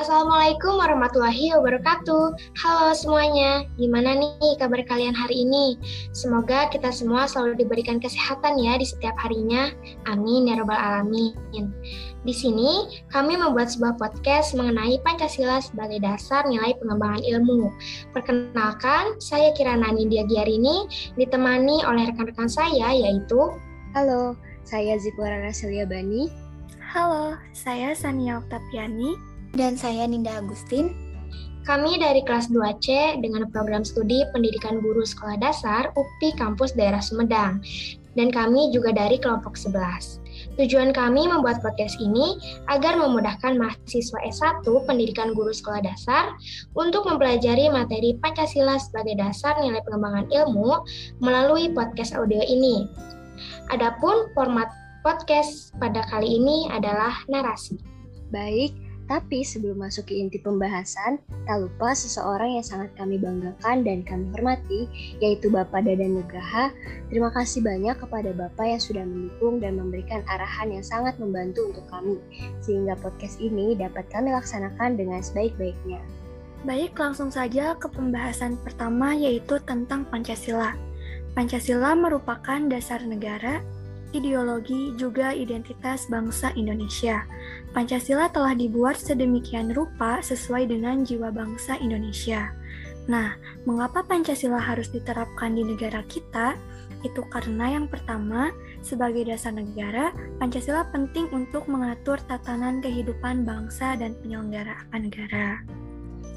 [0.00, 2.32] Assalamualaikum warahmatullahi wabarakatuh.
[2.56, 5.76] Halo semuanya, gimana nih kabar kalian hari ini?
[6.16, 9.68] Semoga kita semua selalu diberikan kesehatan ya di setiap harinya.
[10.08, 11.36] Amin ya robbal alamin.
[12.24, 17.68] Di sini kami membuat sebuah podcast mengenai Pancasila sebagai dasar nilai pengembangan ilmu.
[18.16, 20.88] Perkenalkan, saya Kirana Nindya Giarini,
[21.20, 23.52] ditemani oleh rekan-rekan saya yaitu
[23.92, 24.32] Halo,
[24.64, 26.32] saya Zipora Rasilia Bani.
[26.88, 29.29] Halo, saya Sania Oktapiani.
[29.54, 30.94] Dan saya Ninda Agustin.
[31.68, 37.60] Kami dari kelas 2C dengan program studi Pendidikan Guru Sekolah Dasar UPI Kampus Daerah Sumedang.
[38.18, 40.18] Dan kami juga dari kelompok 11.
[40.58, 42.36] Tujuan kami membuat podcast ini
[42.66, 46.34] agar memudahkan mahasiswa S1 Pendidikan Guru Sekolah Dasar
[46.74, 50.80] untuk mempelajari materi Pancasila sebagai dasar nilai pengembangan ilmu
[51.22, 52.88] melalui podcast audio ini.
[53.70, 54.68] Adapun format
[55.06, 57.78] podcast pada kali ini adalah narasi.
[58.34, 58.74] Baik,
[59.10, 64.30] tapi sebelum masuk ke inti pembahasan, tak lupa seseorang yang sangat kami banggakan dan kami
[64.30, 64.86] hormati,
[65.18, 66.70] yaitu Bapak Dadan Nugraha.
[67.10, 71.82] Terima kasih banyak kepada Bapak yang sudah mendukung dan memberikan arahan yang sangat membantu untuk
[71.90, 72.22] kami,
[72.62, 75.98] sehingga podcast ini dapat kami laksanakan dengan sebaik-baiknya.
[76.62, 80.78] Baik, langsung saja ke pembahasan pertama yaitu tentang Pancasila.
[81.34, 83.58] Pancasila merupakan dasar negara
[84.12, 87.24] ideologi, juga identitas bangsa Indonesia.
[87.70, 92.50] Pancasila telah dibuat sedemikian rupa sesuai dengan jiwa bangsa Indonesia.
[93.10, 93.34] Nah,
[93.66, 96.54] mengapa Pancasila harus diterapkan di negara kita?
[97.00, 98.52] Itu karena yang pertama,
[98.84, 105.64] sebagai dasar negara, Pancasila penting untuk mengatur tatanan kehidupan bangsa dan penyelenggaraan negara.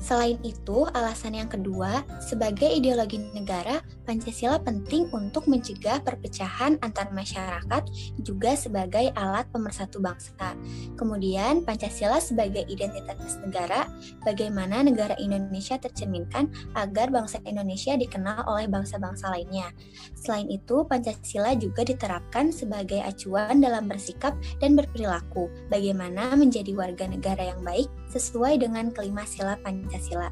[0.03, 7.87] Selain itu, alasan yang kedua, sebagai ideologi negara, Pancasila penting untuk mencegah perpecahan antar masyarakat
[8.19, 10.59] juga sebagai alat pemersatu bangsa.
[10.99, 13.87] Kemudian, Pancasila sebagai identitas negara,
[14.27, 19.71] bagaimana negara Indonesia tercerminkan agar bangsa Indonesia dikenal oleh bangsa-bangsa lainnya.
[20.19, 27.55] Selain itu, Pancasila juga diterapkan sebagai acuan dalam bersikap dan berperilaku, bagaimana menjadi warga negara
[27.55, 30.29] yang baik sesuai dengan kelima sila Pancasila.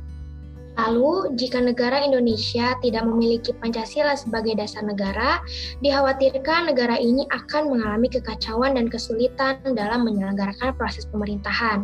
[0.79, 5.43] Lalu, jika negara Indonesia tidak memiliki Pancasila sebagai dasar negara,
[5.83, 11.83] dikhawatirkan negara ini akan mengalami kekacauan dan kesulitan dalam menyelenggarakan proses pemerintahan.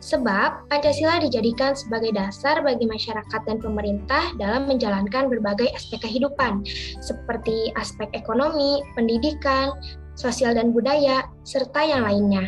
[0.00, 6.62] Sebab Pancasila dijadikan sebagai dasar bagi masyarakat dan pemerintah dalam menjalankan berbagai aspek kehidupan,
[7.02, 9.74] seperti aspek ekonomi, pendidikan,
[10.16, 12.46] sosial dan budaya, serta yang lainnya.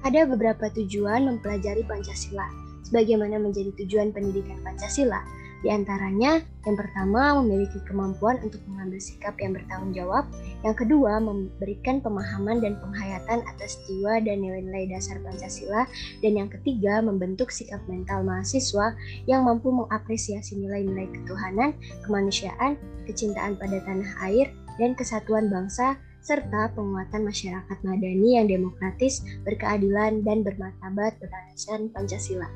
[0.00, 2.48] Ada beberapa tujuan mempelajari Pancasila
[2.88, 5.20] bagaimana menjadi tujuan pendidikan Pancasila.
[5.60, 10.24] Di antaranya, yang pertama memiliki kemampuan untuk mengambil sikap yang bertanggung jawab,
[10.64, 15.84] yang kedua memberikan pemahaman dan penghayatan atas jiwa dan nilai-nilai dasar Pancasila,
[16.24, 18.96] dan yang ketiga membentuk sikap mental mahasiswa
[19.28, 21.76] yang mampu mengapresiasi nilai-nilai ketuhanan,
[22.08, 24.48] kemanusiaan, kecintaan pada tanah air,
[24.80, 32.48] dan kesatuan bangsa serta penguatan masyarakat madani yang demokratis, berkeadilan, dan bermartabat berdasarkan Pancasila.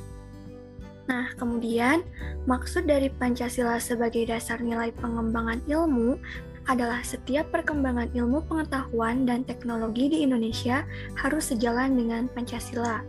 [1.05, 2.01] Nah, kemudian
[2.49, 6.17] maksud dari Pancasila sebagai dasar nilai pengembangan ilmu
[6.65, 10.89] adalah setiap perkembangan ilmu pengetahuan dan teknologi di Indonesia
[11.21, 13.05] harus sejalan dengan Pancasila.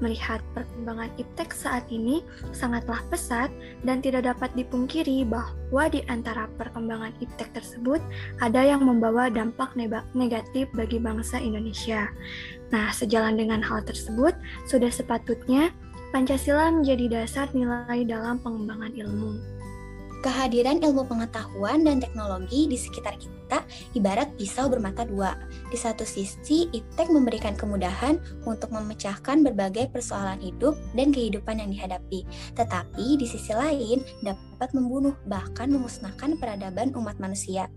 [0.00, 2.24] Melihat perkembangan iptek saat ini
[2.56, 3.52] sangatlah pesat
[3.84, 8.00] dan tidak dapat dipungkiri bahwa di antara perkembangan iptek tersebut
[8.40, 9.76] ada yang membawa dampak
[10.16, 12.08] negatif bagi bangsa Indonesia.
[12.72, 14.32] Nah, sejalan dengan hal tersebut,
[14.64, 15.68] sudah sepatutnya
[16.10, 19.59] Pancasila menjadi dasar nilai dalam pengembangan ilmu.
[20.20, 23.64] Kehadiran ilmu pengetahuan dan teknologi di sekitar kita
[23.96, 25.32] ibarat pisau bermata dua.
[25.72, 32.28] Di satu sisi, iptek memberikan kemudahan untuk memecahkan berbagai persoalan hidup dan kehidupan yang dihadapi.
[32.52, 37.72] Tetapi di sisi lain, dapat membunuh bahkan memusnahkan peradaban umat manusia.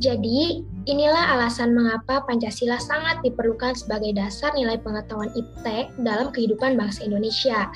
[0.00, 7.06] Jadi, inilah alasan mengapa Pancasila sangat diperlukan sebagai dasar nilai pengetahuan iptek dalam kehidupan bangsa
[7.06, 7.68] Indonesia.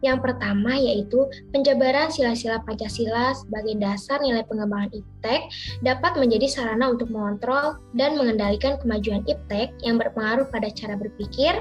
[0.00, 5.46] Yang pertama yaitu penjabaran sila-sila Pancasila sebagai dasar nilai pengembangan iptek
[5.84, 11.52] dapat menjadi sarana untuk mengontrol dan mengendalikan kemajuan iptek yang berpengaruh pada cara berpikir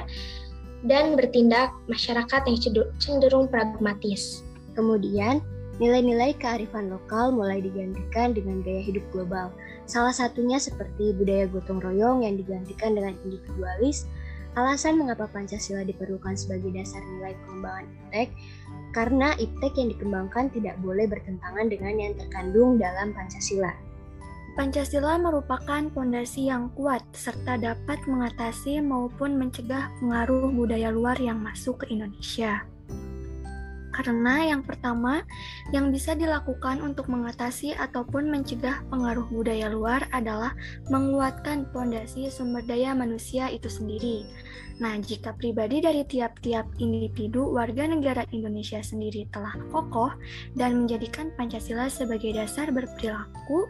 [0.88, 2.58] dan bertindak masyarakat yang
[3.00, 4.48] cenderung pragmatis.
[4.80, 5.44] Kemudian,
[5.80, 9.50] nilai-nilai kearifan lokal mulai digantikan dengan gaya hidup global–
[9.90, 14.06] Salah satunya seperti budaya gotong royong yang digantikan dengan individualis.
[14.54, 18.30] Alasan mengapa Pancasila diperlukan sebagai dasar nilai pengembangan iptek
[18.94, 23.74] karena iptek yang dikembangkan tidak boleh bertentangan dengan yang terkandung dalam Pancasila.
[24.54, 31.82] Pancasila merupakan fondasi yang kuat serta dapat mengatasi maupun mencegah pengaruh budaya luar yang masuk
[31.82, 32.62] ke Indonesia.
[34.00, 35.28] Karena yang pertama,
[35.76, 40.56] yang bisa dilakukan untuk mengatasi ataupun mencegah pengaruh budaya luar adalah
[40.88, 44.24] menguatkan fondasi sumber daya manusia itu sendiri.
[44.80, 50.16] Nah, jika pribadi dari tiap-tiap individu warga negara Indonesia sendiri telah kokoh
[50.56, 53.68] dan menjadikan Pancasila sebagai dasar berperilaku,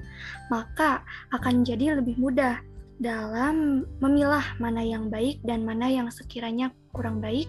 [0.54, 1.02] maka
[1.34, 2.62] akan menjadi lebih mudah
[3.00, 7.48] dalam memilah mana yang baik dan mana yang sekiranya kurang baik,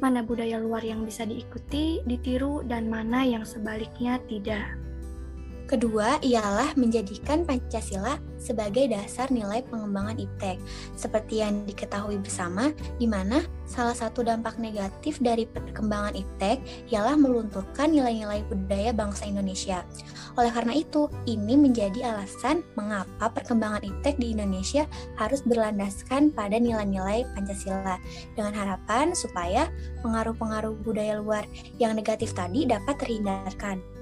[0.00, 4.85] mana budaya luar yang bisa diikuti, ditiru, dan mana yang sebaliknya tidak.
[5.66, 10.62] Kedua ialah menjadikan Pancasila sebagai dasar nilai pengembangan IPTEK.
[10.94, 12.70] Seperti yang diketahui bersama,
[13.02, 19.82] di mana salah satu dampak negatif dari perkembangan IPTEK ialah melunturkan nilai-nilai budaya bangsa Indonesia.
[20.38, 24.86] Oleh karena itu, ini menjadi alasan mengapa perkembangan IPTEK di Indonesia
[25.18, 27.98] harus berlandaskan pada nilai-nilai Pancasila,
[28.38, 29.66] dengan harapan supaya
[30.06, 31.42] pengaruh-pengaruh budaya luar
[31.82, 33.95] yang negatif tadi dapat terhindarkan.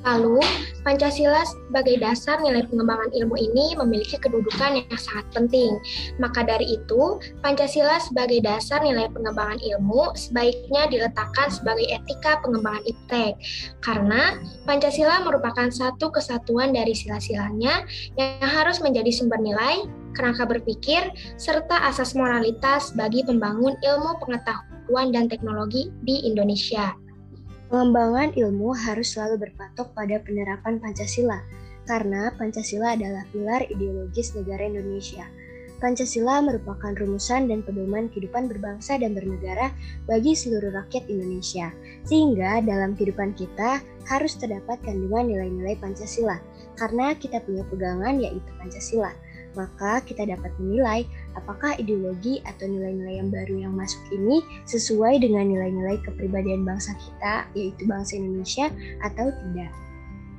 [0.00, 0.40] Lalu,
[0.80, 5.76] Pancasila sebagai dasar nilai pengembangan ilmu ini memiliki kedudukan yang sangat penting.
[6.16, 13.36] Maka dari itu, Pancasila sebagai dasar nilai pengembangan ilmu sebaiknya diletakkan sebagai etika pengembangan iptek.
[13.84, 17.84] Karena Pancasila merupakan satu kesatuan dari sila-silanya
[18.16, 19.84] yang harus menjadi sumber nilai,
[20.16, 26.96] kerangka berpikir, serta asas moralitas bagi pembangun ilmu pengetahuan dan teknologi di Indonesia.
[27.70, 31.38] Pengembangan ilmu harus selalu berpatok pada penerapan Pancasila,
[31.86, 35.22] karena Pancasila adalah pilar ideologis negara Indonesia.
[35.78, 39.70] Pancasila merupakan rumusan dan pedoman kehidupan berbangsa dan bernegara
[40.10, 41.70] bagi seluruh rakyat Indonesia,
[42.02, 43.78] sehingga dalam kehidupan kita
[44.10, 46.42] harus terdapat kandungan nilai-nilai Pancasila,
[46.74, 49.14] karena kita punya pegangan yaitu Pancasila
[49.54, 55.50] maka kita dapat menilai apakah ideologi atau nilai-nilai yang baru yang masuk ini sesuai dengan
[55.50, 58.66] nilai-nilai kepribadian bangsa kita, yaitu bangsa Indonesia,
[59.02, 59.72] atau tidak.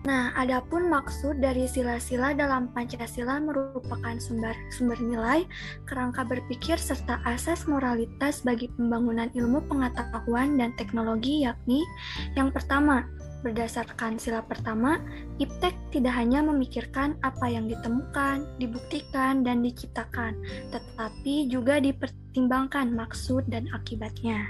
[0.02, 5.46] Nah, adapun maksud dari sila-sila dalam Pancasila merupakan sumber sumber nilai,
[5.86, 11.86] kerangka berpikir serta asas moralitas bagi pembangunan ilmu pengetahuan dan teknologi yakni
[12.34, 13.06] yang pertama,
[13.42, 15.02] Berdasarkan sila pertama,
[15.42, 20.38] iptek tidak hanya memikirkan apa yang ditemukan, dibuktikan, dan diciptakan,
[20.70, 24.46] tetapi juga dipertimbangkan maksud dan akibatnya.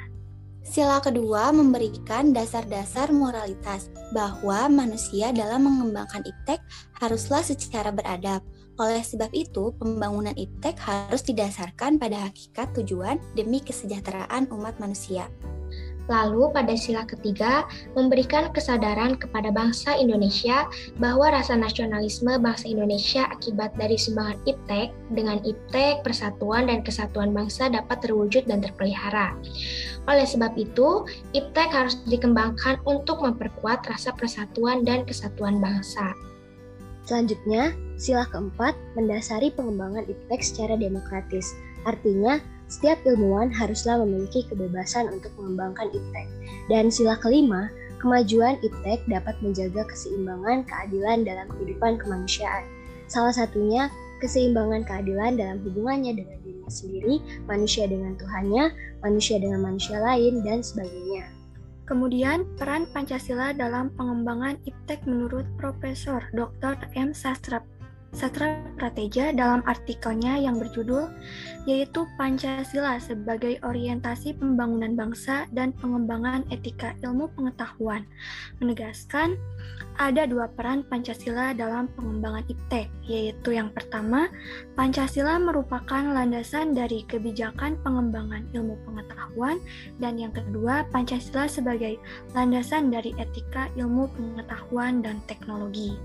[0.62, 6.62] Sila kedua memberikan dasar-dasar moralitas bahwa manusia dalam mengembangkan iptek
[7.02, 8.46] haruslah secara beradab.
[8.78, 15.32] Oleh sebab itu, pembangunan iptek harus didasarkan pada hakikat tujuan demi kesejahteraan umat manusia.
[16.10, 20.66] Lalu pada sila ketiga, memberikan kesadaran kepada bangsa Indonesia
[20.98, 27.70] bahwa rasa nasionalisme bangsa Indonesia akibat dari sumbangan IPTEK dengan IPTEK, persatuan dan kesatuan bangsa
[27.70, 29.38] dapat terwujud dan terpelihara.
[30.10, 31.06] Oleh sebab itu,
[31.38, 36.18] IPTEK harus dikembangkan untuk memperkuat rasa persatuan dan kesatuan bangsa.
[37.06, 41.54] Selanjutnya, sila keempat mendasari pengembangan IPTEK secara demokratis.
[41.86, 42.38] Artinya,
[42.72, 46.28] setiap ilmuwan haruslah memiliki kebebasan untuk mengembangkan iptek.
[46.72, 47.68] Dan sila kelima,
[48.00, 52.64] kemajuan iptek dapat menjaga keseimbangan keadilan dalam kehidupan kemanusiaan.
[53.12, 53.92] Salah satunya,
[54.24, 58.72] keseimbangan keadilan dalam hubungannya dengan dirinya sendiri, manusia dengan Tuhannya,
[59.04, 61.28] manusia dengan manusia lain, dan sebagainya.
[61.92, 66.80] Kemudian, peran Pancasila dalam pengembangan iptek menurut Profesor Dr.
[66.96, 67.12] M.
[67.12, 67.60] Sastra
[68.12, 71.08] Sastra Prateja dalam artikelnya yang berjudul
[71.64, 78.04] yaitu Pancasila sebagai orientasi pembangunan bangsa dan pengembangan etika ilmu pengetahuan
[78.60, 79.40] menegaskan
[79.96, 84.28] ada dua peran Pancasila dalam pengembangan IPTEK yaitu yang pertama
[84.76, 89.56] Pancasila merupakan landasan dari kebijakan pengembangan ilmu pengetahuan
[90.04, 91.96] dan yang kedua Pancasila sebagai
[92.36, 95.96] landasan dari etika ilmu pengetahuan dan teknologi.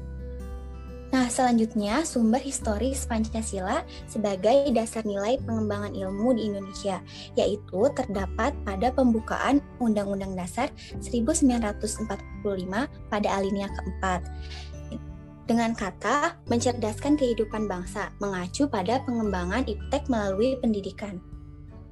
[1.16, 7.00] Nah, selanjutnya sumber historis Pancasila sebagai dasar nilai pengembangan ilmu di Indonesia,
[7.40, 10.68] yaitu terdapat pada pembukaan Undang-Undang Dasar
[11.00, 12.04] 1945
[13.08, 14.28] pada alinea keempat.
[15.48, 21.16] Dengan kata mencerdaskan kehidupan bangsa, mengacu pada pengembangan iptek melalui pendidikan.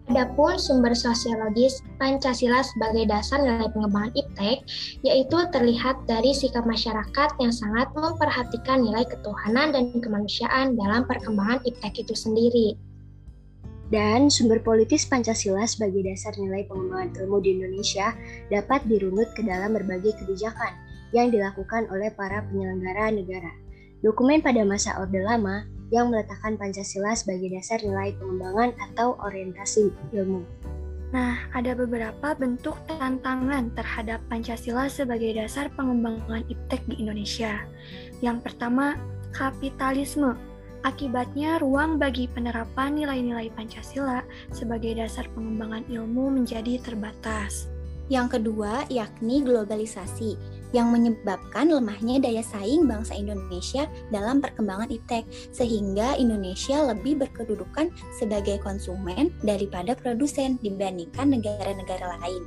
[0.04, 4.58] Adapun sumber sosiologis Pancasila sebagai dasar nilai pengembangan IPTEK,
[5.00, 12.04] yaitu terlihat dari sikap masyarakat yang sangat memperhatikan nilai ketuhanan dan kemanusiaan dalam perkembangan IPTEK
[12.04, 12.68] itu sendiri.
[13.88, 18.12] Dan sumber politis Pancasila sebagai dasar nilai pengembangan ilmu di Indonesia
[18.52, 20.72] dapat dirunut ke dalam berbagai kebijakan
[21.16, 23.52] yang dilakukan oleh para penyelenggara negara.
[24.04, 30.44] Dokumen pada masa Orde Lama yang meletakkan Pancasila sebagai dasar nilai pengembangan atau orientasi ilmu.
[31.14, 37.62] Nah, ada beberapa bentuk tantangan terhadap Pancasila sebagai dasar pengembangan iptek di Indonesia.
[38.18, 38.98] Yang pertama,
[39.30, 40.34] kapitalisme.
[40.84, 47.70] Akibatnya, ruang bagi penerapan nilai-nilai Pancasila sebagai dasar pengembangan ilmu menjadi terbatas.
[48.12, 50.36] Yang kedua, yakni globalisasi
[50.74, 55.22] yang menyebabkan lemahnya daya saing bangsa Indonesia dalam perkembangan iptek,
[55.54, 62.42] sehingga Indonesia lebih berkedudukan sebagai konsumen daripada produsen dibandingkan negara-negara lain.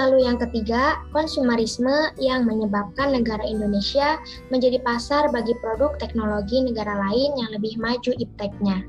[0.00, 4.16] Lalu yang ketiga, konsumerisme yang menyebabkan negara Indonesia
[4.48, 8.80] menjadi pasar bagi produk teknologi negara lain yang lebih maju ipteknya.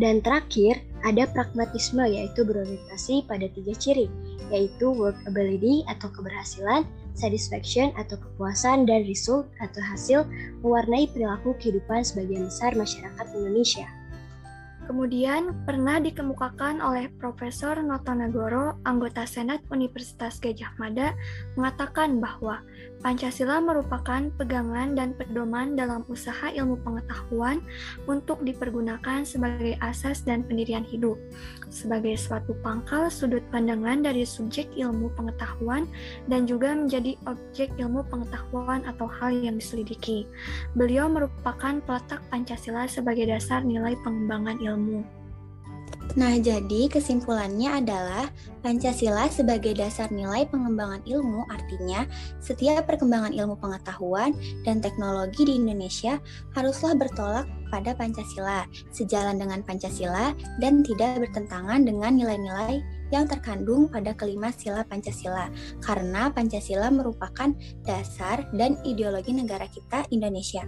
[0.00, 4.08] Dan terakhir, ada pragmatisme yaitu berorientasi pada tiga ciri,
[4.48, 10.26] yaitu workability atau keberhasilan, satisfaction atau kepuasan, dan result atau hasil
[10.60, 13.86] mewarnai perilaku kehidupan sebagian besar masyarakat Indonesia.
[14.84, 21.16] Kemudian pernah dikemukakan oleh Profesor Notonegoro, anggota Senat Universitas Gajah Mada,
[21.56, 22.60] mengatakan bahwa
[23.04, 27.60] Pancasila merupakan pegangan dan pedoman dalam usaha ilmu pengetahuan
[28.08, 31.20] untuk dipergunakan sebagai asas dan pendirian hidup,
[31.68, 35.84] sebagai suatu pangkal sudut pandangan dari subjek ilmu pengetahuan
[36.32, 40.24] dan juga menjadi objek ilmu pengetahuan atau hal yang diselidiki.
[40.72, 45.23] Beliau merupakan peletak Pancasila sebagai dasar nilai pengembangan ilmu.
[46.14, 48.30] Nah, jadi kesimpulannya adalah
[48.62, 52.06] Pancasila sebagai dasar nilai pengembangan ilmu artinya
[52.38, 54.30] setiap perkembangan ilmu pengetahuan
[54.62, 56.22] dan teknologi di Indonesia
[56.54, 58.62] haruslah bertolak pada Pancasila,
[58.94, 60.30] sejalan dengan Pancasila
[60.62, 62.78] dan tidak bertentangan dengan nilai-nilai
[63.10, 65.50] yang terkandung pada kelima sila Pancasila
[65.82, 67.50] karena Pancasila merupakan
[67.82, 70.62] dasar dan ideologi negara kita Indonesia.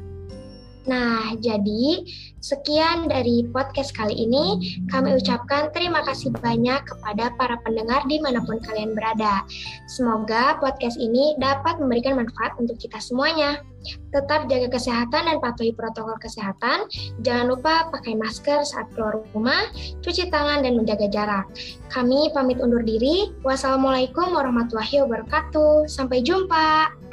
[0.86, 2.06] Nah, jadi
[2.38, 4.78] sekian dari podcast kali ini.
[4.86, 9.42] Kami ucapkan terima kasih banyak kepada para pendengar di mana pun kalian berada.
[9.90, 13.58] Semoga podcast ini dapat memberikan manfaat untuk kita semuanya.
[14.14, 16.86] Tetap jaga kesehatan dan patuhi protokol kesehatan.
[17.22, 19.70] Jangan lupa pakai masker saat keluar rumah,
[20.02, 21.46] cuci tangan, dan menjaga jarak.
[21.90, 23.30] Kami pamit undur diri.
[23.42, 25.86] Wassalamualaikum warahmatullahi wabarakatuh.
[25.90, 27.05] Sampai jumpa.